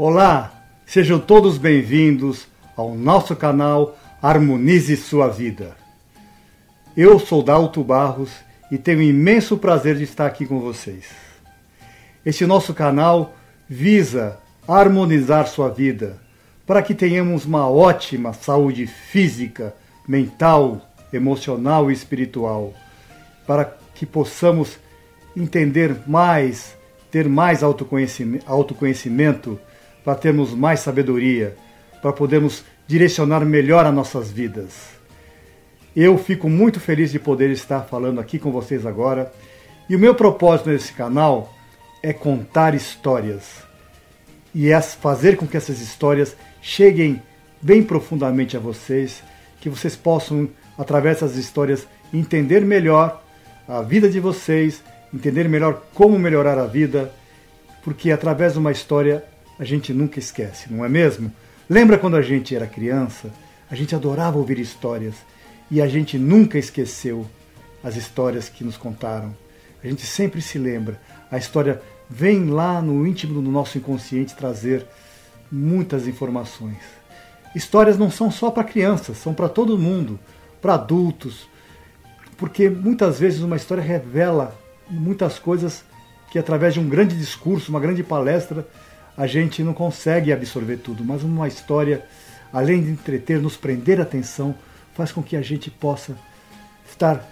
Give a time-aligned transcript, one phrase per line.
[0.00, 0.52] Olá,
[0.86, 5.76] sejam todos bem-vindos ao nosso canal Harmonize Sua Vida.
[6.96, 8.30] Eu sou Dalto Barros
[8.70, 11.06] e tenho imenso prazer de estar aqui com vocês.
[12.24, 13.34] Este nosso canal
[13.68, 14.38] visa
[14.68, 16.16] harmonizar sua vida
[16.64, 19.74] para que tenhamos uma ótima saúde física,
[20.06, 20.80] mental,
[21.12, 22.72] emocional e espiritual,
[23.48, 23.64] para
[23.96, 24.78] que possamos
[25.36, 26.76] entender mais,
[27.10, 29.58] ter mais autoconhecimento, autoconhecimento
[30.08, 31.54] para termos mais sabedoria,
[32.00, 34.88] para podermos direcionar melhor as nossas vidas.
[35.94, 39.30] Eu fico muito feliz de poder estar falando aqui com vocês agora.
[39.86, 41.52] E o meu propósito nesse canal
[42.02, 43.56] é contar histórias
[44.54, 47.22] e é fazer com que essas histórias cheguem
[47.60, 49.22] bem profundamente a vocês,
[49.60, 53.22] que vocês possam, através dessas histórias, entender melhor
[53.68, 57.12] a vida de vocês, entender melhor como melhorar a vida,
[57.84, 59.22] porque através de uma história
[59.58, 61.32] a gente nunca esquece, não é mesmo?
[61.68, 63.30] Lembra quando a gente era criança?
[63.70, 65.14] A gente adorava ouvir histórias
[65.70, 67.26] e a gente nunca esqueceu
[67.82, 69.36] as histórias que nos contaram.
[69.82, 71.00] A gente sempre se lembra.
[71.30, 74.86] A história vem lá no íntimo do nosso inconsciente trazer
[75.50, 76.78] muitas informações.
[77.54, 80.18] Histórias não são só para crianças, são para todo mundo,
[80.60, 81.48] para adultos,
[82.36, 84.56] porque muitas vezes uma história revela
[84.88, 85.84] muitas coisas
[86.30, 88.66] que através de um grande discurso, uma grande palestra,
[89.18, 92.06] a gente não consegue absorver tudo, mas uma história,
[92.52, 94.54] além de entreter, nos prender a atenção,
[94.94, 96.16] faz com que a gente possa
[96.88, 97.28] estar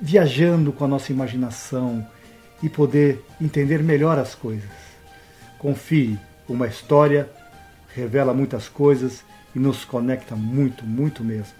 [0.00, 2.06] viajando com a nossa imaginação
[2.62, 4.70] e poder entender melhor as coisas.
[5.58, 6.16] Confie,
[6.48, 7.28] uma história
[7.92, 9.24] revela muitas coisas
[9.56, 11.54] e nos conecta muito, muito mesmo.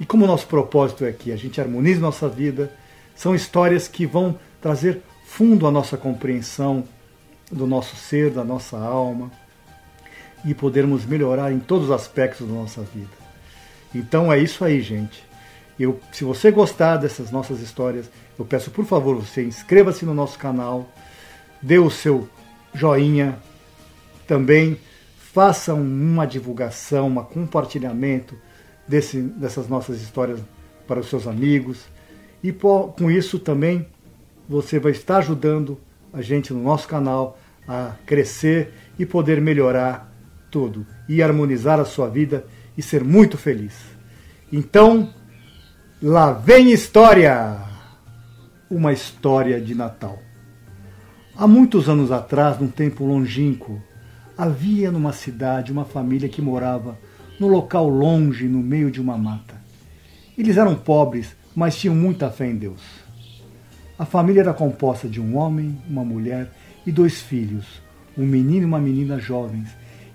[0.00, 2.72] E como o nosso propósito é que a gente harmonize nossa vida,
[3.14, 6.84] são histórias que vão trazer fundo à nossa compreensão
[7.50, 9.30] do nosso ser, da nossa alma
[10.44, 13.10] e podermos melhorar em todos os aspectos da nossa vida.
[13.94, 15.24] Então é isso aí, gente.
[15.78, 20.38] Eu, se você gostar dessas nossas histórias, eu peço por favor você inscreva-se no nosso
[20.38, 20.88] canal,
[21.60, 22.28] dê o seu
[22.72, 23.38] joinha,
[24.26, 24.78] também
[25.16, 28.36] faça uma divulgação, um compartilhamento
[28.86, 30.40] desse, dessas nossas histórias
[30.86, 31.86] para os seus amigos
[32.42, 33.86] e com isso também
[34.48, 35.80] você vai estar ajudando
[36.14, 40.12] a gente no nosso canal a crescer e poder melhorar
[40.50, 42.46] tudo e harmonizar a sua vida
[42.78, 43.74] e ser muito feliz.
[44.52, 45.12] Então,
[46.00, 47.58] lá vem história!
[48.70, 50.18] Uma história de Natal.
[51.36, 53.82] Há muitos anos atrás, num tempo longínquo,
[54.38, 56.98] havia numa cidade uma família que morava
[57.38, 59.60] num local longe, no meio de uma mata.
[60.38, 63.03] Eles eram pobres, mas tinham muita fé em Deus.
[63.96, 66.50] A família era composta de um homem, uma mulher
[66.84, 67.80] e dois filhos,
[68.18, 69.68] um menino e uma menina jovens,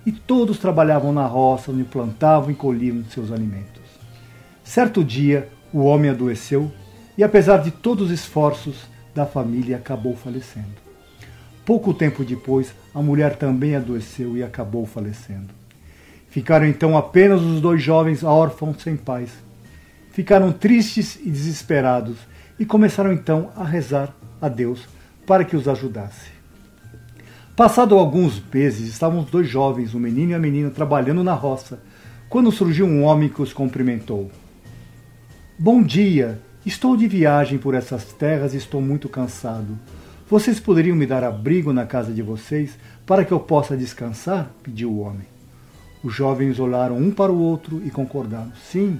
[0.06, 3.82] e todos trabalhavam na roça, onde plantavam e colhiam seus alimentos.
[4.66, 6.70] Certo dia, o homem adoeceu
[7.18, 8.76] e, apesar de todos os esforços
[9.16, 10.90] da família, acabou falecendo.
[11.66, 15.54] Pouco tempo depois, a mulher também adoeceu e acabou falecendo.
[16.30, 19.32] Ficaram então apenas os dois jovens órfãos sem pais.
[20.12, 22.18] Ficaram tristes e desesperados
[22.60, 24.88] e começaram então a rezar a Deus
[25.26, 26.32] para que os ajudasse.
[27.56, 31.80] Passado alguns meses, estavam os dois jovens, o menino e a menina, trabalhando na roça,
[32.30, 34.30] quando surgiu um homem que os cumprimentou.
[35.58, 39.78] Bom dia, estou de viagem por essas terras e estou muito cansado.
[40.30, 44.52] Vocês poderiam me dar abrigo na casa de vocês para que eu possa descansar?
[44.62, 45.28] pediu o homem.
[46.04, 48.54] Os jovens olharam um para o outro e concordaram.
[48.72, 49.00] Sim,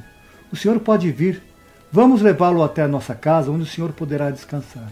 [0.52, 1.49] o senhor pode vir.
[1.92, 4.92] Vamos levá-lo até a nossa casa, onde o senhor poderá descansar.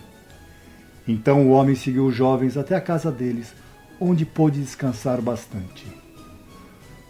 [1.08, 3.54] Então o homem seguiu os jovens até a casa deles,
[4.00, 5.86] onde pôde descansar bastante.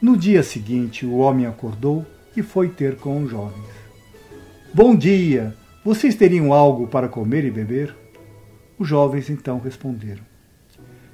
[0.02, 2.06] No dia seguinte, o homem acordou
[2.36, 3.66] e foi ter com os jovens.
[4.74, 5.56] Bom dia!
[5.86, 7.96] Vocês teriam algo para comer e beber?
[8.78, 10.22] Os jovens então responderam: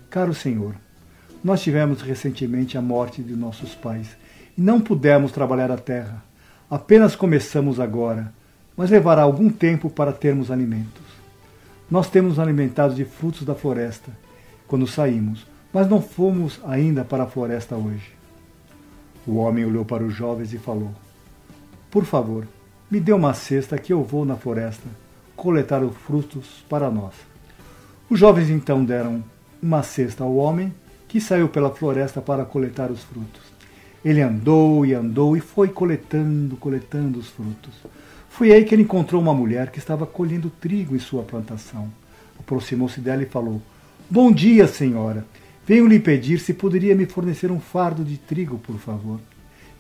[0.09, 0.75] Caro senhor,
[1.44, 4.17] nós tivemos recentemente a morte de nossos pais
[4.58, 6.23] e não pudemos trabalhar a terra.
[6.70, 8.34] Apenas começamos agora,
[8.75, 11.03] mas levará algum tempo para termos alimentos.
[11.90, 14.11] Nós temos alimentados de frutos da floresta
[14.67, 18.11] quando saímos, mas não fomos ainda para a floresta hoje.
[19.25, 20.91] O homem olhou para os jovens e falou:
[21.90, 22.47] Por favor,
[22.90, 24.87] me dê uma cesta que eu vou na floresta
[25.35, 27.14] coletar os frutos para nós.
[28.09, 29.23] Os jovens então deram
[29.61, 30.73] uma cesta ao homem,
[31.08, 33.41] que saiu pela floresta para coletar os frutos.
[34.03, 37.73] Ele andou e andou e foi coletando, coletando os frutos.
[38.34, 41.88] Foi aí que ele encontrou uma mulher que estava colhendo trigo em sua plantação.
[42.40, 43.62] Aproximou-se dela e falou:
[44.09, 45.24] Bom dia, senhora.
[45.68, 49.20] Venho lhe pedir se poderia me fornecer um fardo de trigo, por favor.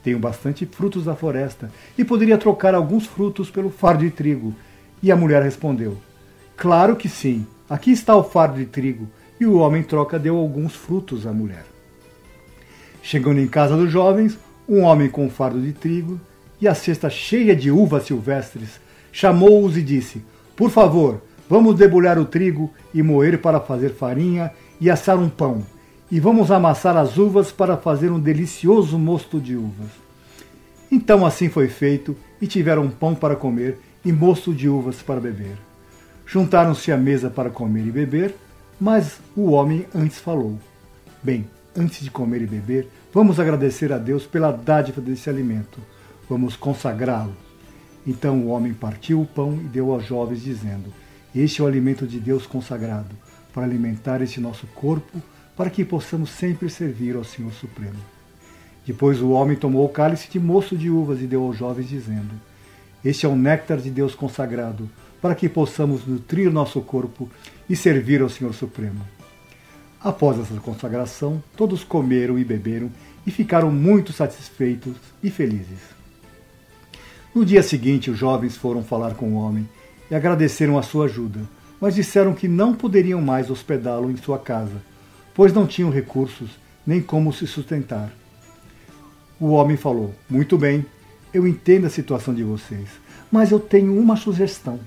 [0.03, 4.53] Tenho bastante frutos da floresta e poderia trocar alguns frutos pelo fardo de trigo.
[5.01, 5.97] E a mulher respondeu:
[6.55, 7.47] Claro que sim.
[7.67, 9.09] Aqui está o fardo de trigo.
[9.39, 11.65] E o homem troca deu alguns frutos à mulher.
[13.01, 14.37] Chegando em casa dos jovens,
[14.69, 16.21] um homem com um fardo de trigo
[16.63, 18.79] e a cesta cheia de uvas silvestres
[19.11, 20.23] chamou-os e disse:
[20.55, 24.49] Por favor, vamos debulhar o trigo e moer para fazer farinha
[24.79, 25.65] e assar um pão.
[26.09, 29.91] E vamos amassar as uvas para fazer um delicioso mosto de uvas.
[30.89, 35.57] Então assim foi feito, e tiveram pão para comer e mosto de uvas para beber.
[36.25, 38.35] Juntaram-se à mesa para comer e beber,
[38.79, 40.57] mas o homem antes falou:
[41.21, 41.45] Bem,
[41.75, 45.79] antes de comer e beber, vamos agradecer a Deus pela dádiva desse alimento.
[46.33, 47.35] Vamos consagrá-lo.
[48.07, 50.91] Então o homem partiu o pão e deu aos jovens, dizendo:
[51.35, 53.15] Este é o alimento de Deus consagrado,
[53.53, 55.21] para alimentar este nosso corpo,
[55.55, 57.99] para que possamos sempre servir ao Senhor Supremo.
[58.83, 62.33] Depois o homem tomou o cálice de moço de uvas e deu aos jovens, dizendo:
[63.05, 64.89] Este é o néctar de Deus consagrado,
[65.21, 67.29] para que possamos nutrir nosso corpo
[67.69, 69.05] e servir ao Senhor Supremo.
[70.01, 72.89] Após essa consagração, todos comeram e beberam
[73.23, 75.93] e ficaram muito satisfeitos e felizes.
[77.33, 79.67] No dia seguinte, os jovens foram falar com o homem
[80.09, 81.39] e agradeceram a sua ajuda,
[81.81, 84.79] mas disseram que não poderiam mais hospedá-lo em sua casa,
[85.33, 86.51] pois não tinham recursos
[86.85, 88.11] nem como se sustentar.
[89.39, 90.85] O homem falou: Muito bem,
[91.33, 92.87] eu entendo a situação de vocês,
[93.31, 94.79] mas eu tenho uma sugestão.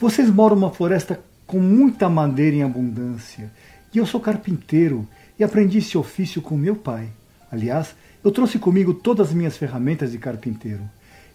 [0.00, 3.52] Vocês moram numa floresta com muita madeira em abundância,
[3.94, 5.06] e eu sou carpinteiro
[5.38, 7.08] e aprendi esse ofício com meu pai.
[7.52, 7.94] Aliás,
[8.24, 10.82] eu trouxe comigo todas as minhas ferramentas de carpinteiro.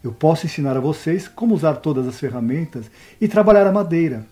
[0.07, 2.89] Eu posso ensinar a vocês como usar todas as ferramentas
[3.19, 4.25] e trabalhar a madeira.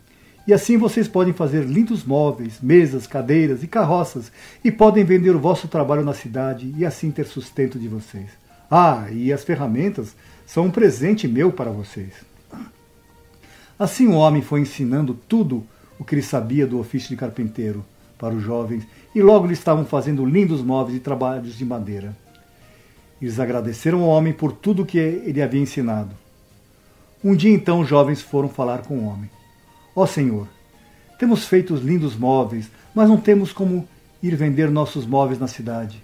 [0.48, 4.32] E assim vocês podem fazer lindos móveis, mesas, cadeiras e carroças
[4.64, 8.30] e podem vender o vosso trabalho na cidade e assim ter sustento de vocês.
[8.72, 10.16] Ah, e as ferramentas
[10.48, 12.14] são um presente meu para vocês.
[13.78, 15.62] Assim o homem foi ensinando tudo
[16.00, 17.84] o que ele sabia do ofício de carpinteiro
[18.18, 22.16] para os jovens, e logo eles estavam fazendo lindos móveis e trabalhos de madeira.
[23.22, 26.12] Eles agradeceram ao homem por tudo o que ele havia ensinado.
[27.24, 29.30] Um dia então os jovens foram falar com o homem.
[29.96, 30.48] Ó oh, Senhor,
[31.18, 33.88] temos feito lindos móveis, mas não temos como
[34.22, 36.04] ir vender nossos móveis na cidade,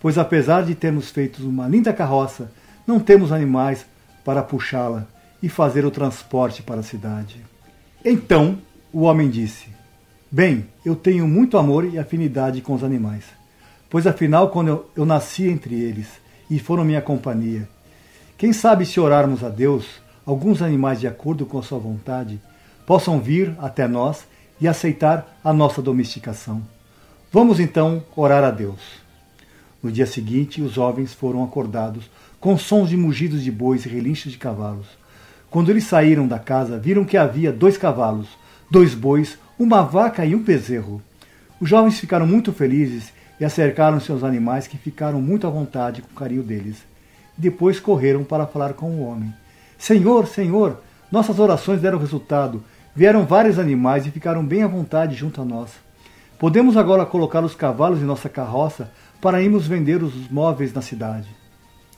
[0.00, 2.52] pois apesar de termos feito uma linda carroça,
[2.86, 3.84] não temos animais
[4.24, 5.06] para puxá-la
[5.42, 7.40] e fazer o transporte para a cidade.
[8.04, 8.58] Então
[8.92, 9.68] o homem disse:
[10.30, 13.24] Bem, eu tenho muito amor e afinidade com os animais,
[13.90, 16.21] pois afinal, quando eu, eu nasci entre eles
[16.52, 17.66] e foram minha companhia,
[18.36, 19.86] quem sabe se orarmos a Deus,
[20.26, 22.38] alguns animais, de acordo com a sua vontade,
[22.86, 24.26] possam vir até nós
[24.60, 26.62] e aceitar a nossa domesticação.
[27.32, 28.80] Vamos então orar a Deus.
[29.82, 34.30] No dia seguinte, os jovens foram acordados com sons de mugidos de bois e relinchos
[34.30, 34.88] de cavalos.
[35.50, 38.28] Quando eles saíram da casa, viram que havia dois cavalos,
[38.70, 41.00] dois bois, uma vaca e um bezerro.
[41.58, 43.10] Os jovens ficaram muito felizes
[43.42, 46.84] e acercaram seus animais, que ficaram muito à vontade com o carinho deles.
[47.36, 49.34] Depois correram para falar com o homem.
[49.76, 50.80] Senhor, Senhor,
[51.10, 52.62] nossas orações deram resultado.
[52.94, 55.72] Vieram vários animais e ficaram bem à vontade junto a nós.
[56.38, 61.26] Podemos agora colocar os cavalos em nossa carroça para irmos vender os móveis na cidade.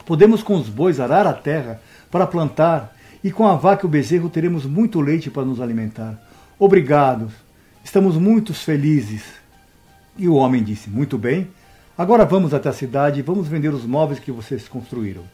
[0.06, 1.78] Podemos com os bois arar a terra
[2.10, 6.18] para plantar e com a vaca e o bezerro teremos muito leite para nos alimentar.
[6.58, 7.30] Obrigado,
[7.84, 9.43] estamos muito felizes.
[10.16, 11.48] E o homem disse: Muito bem,
[11.98, 15.24] agora vamos até a cidade e vamos vender os móveis que vocês construíram.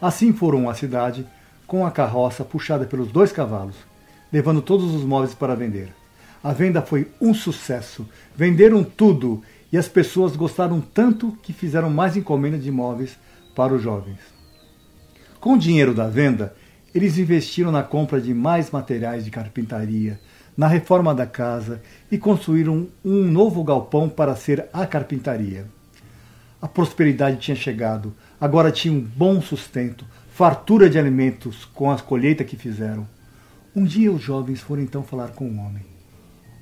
[0.00, 1.26] Assim foram à cidade
[1.66, 3.76] com a carroça puxada pelos dois cavalos,
[4.32, 5.92] levando todos os móveis para vender.
[6.42, 9.42] A venda foi um sucesso, venderam tudo
[9.72, 13.18] e as pessoas gostaram tanto que fizeram mais encomendas de móveis
[13.54, 14.20] para os jovens.
[15.40, 16.54] Com o dinheiro da venda,
[16.94, 20.20] eles investiram na compra de mais materiais de carpintaria,
[20.56, 25.66] na reforma da casa e construíram um novo galpão para ser a carpintaria.
[26.60, 32.44] A prosperidade tinha chegado, agora tinha um bom sustento, fartura de alimentos com a colheita
[32.44, 33.06] que fizeram.
[33.74, 35.84] Um dia os jovens foram então falar com o homem.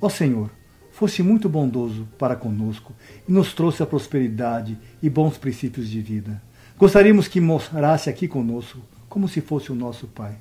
[0.01, 0.51] Ó Senhor,
[0.91, 2.93] fosse muito bondoso para conosco
[3.29, 6.43] e nos trouxe a prosperidade e bons princípios de vida.
[6.77, 10.35] Gostaríamos que mostrasse aqui conosco como se fosse o nosso Pai.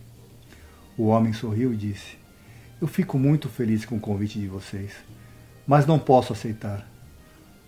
[0.97, 2.22] O homem sorriu e disse:
[2.81, 4.91] Eu fico muito feliz com o convite de vocês,
[5.65, 6.87] mas não posso aceitar.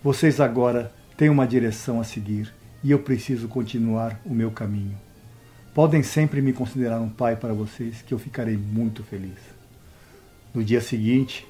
[0.02, 4.96] Vocês agora têm uma direção a seguir e eu preciso continuar o meu caminho.
[5.74, 9.38] Podem sempre me considerar um pai para vocês, que eu ficarei muito feliz.
[10.54, 11.46] No dia seguinte,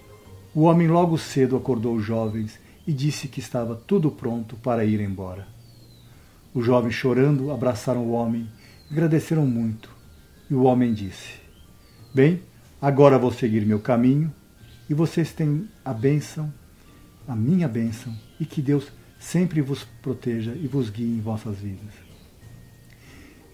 [0.55, 5.01] o homem logo cedo acordou os jovens e disse que estava tudo pronto para ir
[5.01, 5.47] embora.
[6.55, 8.49] Os jovens, chorando, abraçaram o homem
[8.91, 9.91] agradeceram muito.
[10.51, 11.35] E o homem disse:
[12.15, 12.41] Bem,
[12.81, 14.33] agora vou seguir meu caminho
[14.89, 16.53] e vocês têm a bênção,
[17.27, 21.93] a minha bênção, e que Deus sempre vos proteja e vos guie em vossas vidas.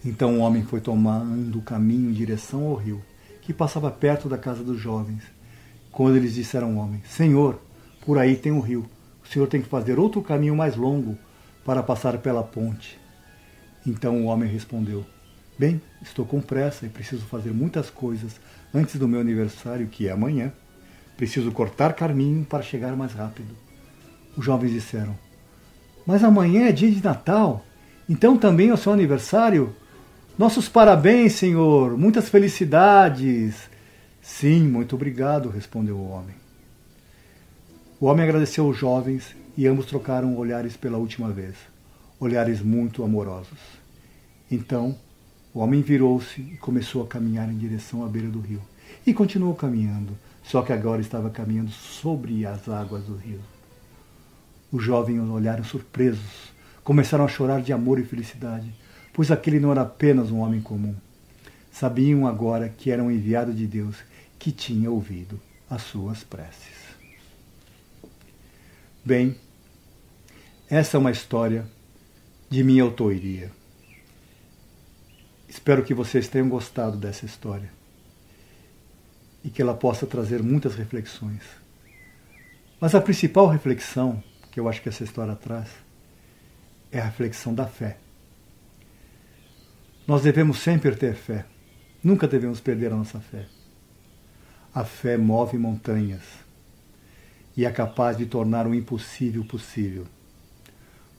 [0.05, 3.01] Então o homem foi tomando o caminho em direção ao rio,
[3.41, 5.23] que passava perto da casa dos jovens.
[5.91, 7.61] Quando eles disseram ao homem: Senhor,
[8.05, 8.85] por aí tem um rio.
[9.23, 11.17] O senhor tem que fazer outro caminho mais longo
[11.63, 12.99] para passar pela ponte.
[13.87, 15.05] Então o homem respondeu:
[15.57, 18.39] Bem, estou com pressa e preciso fazer muitas coisas
[18.73, 20.51] antes do meu aniversário, que é amanhã.
[21.15, 23.55] Preciso cortar caminho para chegar mais rápido.
[24.35, 25.15] Os jovens disseram:
[26.05, 27.63] Mas amanhã é dia de Natal,
[28.09, 29.75] então também é o seu aniversário?
[30.37, 33.69] Nossos parabéns, senhor, muitas felicidades.
[34.19, 36.35] Sim, muito obrigado, respondeu o homem.
[37.99, 41.55] O homem agradeceu aos jovens e ambos trocaram olhares pela última vez,
[42.19, 43.59] olhares muito amorosos.
[44.49, 44.97] Então,
[45.53, 48.61] o homem virou-se e começou a caminhar em direção à beira do rio.
[49.05, 53.39] E continuou caminhando, só que agora estava caminhando sobre as águas do rio.
[54.71, 56.51] Os jovens olharam surpresos,
[56.83, 58.73] começaram a chorar de amor e felicidade,
[59.13, 60.95] pois aquele não era apenas um homem comum.
[61.71, 63.97] Sabiam agora que era um enviado de Deus
[64.39, 66.83] que tinha ouvido as suas preces.
[69.05, 69.35] Bem,
[70.69, 71.65] essa é uma história
[72.49, 73.51] de minha autoria.
[75.53, 77.71] Espero que vocês tenham gostado dessa história
[79.43, 81.43] e que ela possa trazer muitas reflexões.
[82.81, 85.69] Mas a principal reflexão que eu acho que essa história traz
[86.91, 87.97] é a reflexão da fé.
[90.07, 91.45] Nós devemos sempre ter fé,
[92.03, 93.45] nunca devemos perder a nossa fé.
[94.73, 96.23] A fé move montanhas
[97.55, 100.07] e é capaz de tornar o impossível possível.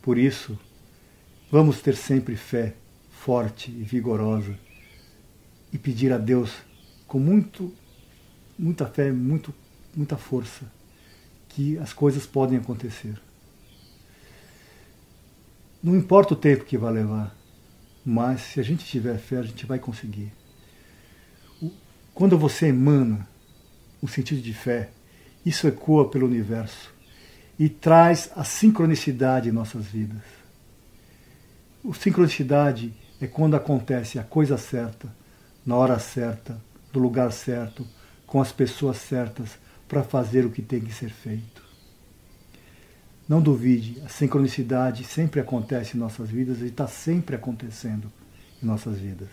[0.03, 0.59] Por isso,
[1.53, 2.75] vamos ter sempre fé
[3.25, 4.55] forte e vigorosa
[5.73, 6.53] e pedir a Deus
[7.09, 7.73] com muito
[8.59, 9.53] muita fé, muito,
[9.97, 10.71] muita força,
[11.49, 13.19] que as coisas podem acontecer.
[15.83, 17.35] Não importa o tempo que vai levar,
[18.05, 20.31] mas se a gente tiver fé, a gente vai conseguir.
[22.13, 23.27] Quando você emana
[24.03, 24.91] o sentido de fé,
[25.47, 26.93] isso ecoa pelo universo
[27.59, 30.23] e traz a sincronicidade em nossas vidas.
[31.83, 32.93] O sincronicidade
[33.25, 35.09] é quando acontece a coisa certa,
[35.65, 36.61] na hora certa,
[36.93, 37.87] no lugar certo,
[38.27, 41.65] com as pessoas certas para fazer o que tem que ser feito.
[43.27, 48.13] Não duvide, a sincronicidade sempre acontece em nossas vidas e está sempre acontecendo
[48.63, 49.31] em nossas vidas.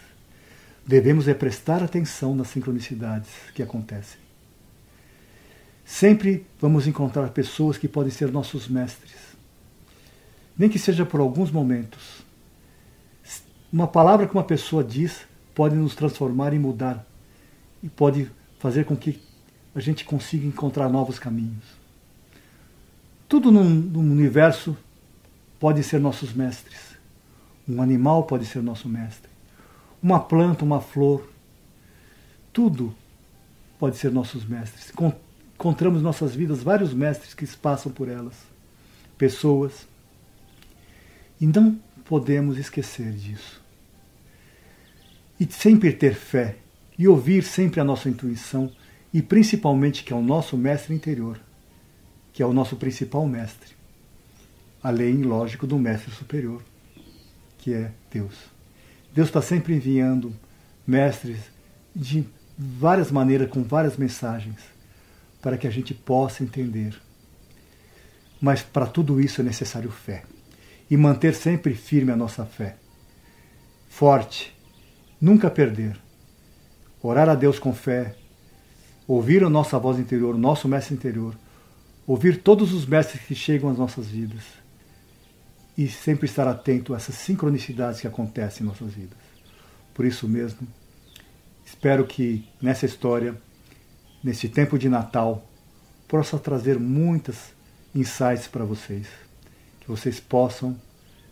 [0.88, 4.20] Devemos é prestar atenção nas sincronicidades que acontecem.
[5.84, 9.36] Sempre vamos encontrar pessoas que podem ser nossos mestres,
[10.58, 12.31] nem que seja por alguns momentos.
[13.72, 15.26] Uma palavra que uma pessoa diz
[15.56, 17.06] pode nos transformar e mudar,
[17.82, 19.22] e pode fazer com que
[19.74, 21.64] a gente consiga encontrar novos caminhos.
[23.30, 24.76] Tudo no, no universo
[25.58, 26.98] pode ser nossos mestres.
[27.68, 29.32] Um animal pode ser nosso mestre.
[30.04, 31.32] Uma planta, uma flor.
[32.52, 32.94] Tudo
[33.80, 34.92] pode ser nossos mestres.
[35.56, 38.36] Encontramos nossas vidas vários mestres que passam por elas.
[39.18, 39.88] Pessoas.
[41.40, 43.61] E não podemos esquecer disso.
[45.42, 46.58] E sempre ter fé
[46.96, 48.72] e ouvir sempre a nossa intuição
[49.12, 51.42] e principalmente que é o nosso mestre interior,
[52.32, 53.72] que é o nosso principal mestre,
[54.84, 56.62] além, lógico, do mestre superior,
[57.58, 58.36] que é Deus.
[59.16, 60.32] Deus está sempre enviando
[60.86, 61.40] mestres
[61.96, 62.24] de
[62.56, 64.60] várias maneiras, com várias mensagens,
[65.42, 67.02] para que a gente possa entender.
[68.40, 70.22] Mas para tudo isso é necessário fé.
[70.88, 72.76] E manter sempre firme a nossa fé.
[73.90, 74.61] Forte.
[75.22, 76.00] Nunca perder
[77.04, 78.16] orar a Deus com fé,
[79.08, 81.38] ouvir a nossa voz interior, o nosso mestre interior,
[82.08, 84.44] ouvir todos os mestres que chegam às nossas vidas
[85.78, 89.18] e sempre estar atento a essas sincronicidades que acontecem em nossas vidas.
[89.94, 90.68] Por isso mesmo,
[91.66, 93.40] espero que nessa história,
[94.24, 95.48] nesse tempo de Natal,
[96.08, 97.54] possa trazer muitas
[97.94, 99.08] insights para vocês,
[99.80, 100.76] que vocês possam,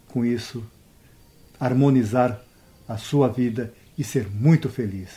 [0.08, 0.64] com isso,
[1.60, 2.42] harmonizar
[2.90, 5.12] a sua vida e ser muito feliz.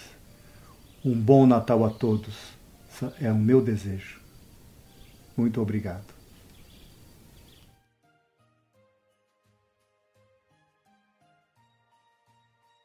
[1.03, 2.37] Um bom Natal a todos.
[3.19, 4.21] É o meu desejo.
[5.35, 6.22] Muito obrigado.